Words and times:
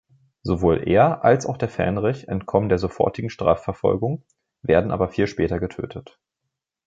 Sowohl 0.41 0.87
er 0.89 1.23
als 1.23 1.45
auch 1.45 1.57
der 1.57 1.69
Fähnrich 1.69 2.27
entkommen 2.27 2.69
der 2.69 2.79
sofortigen 2.79 3.29
Strafverfolgung, 3.29 4.23
werden 4.63 4.89
aber 4.89 5.09
viel 5.09 5.27
später 5.27 5.59
getötet. 5.59 6.19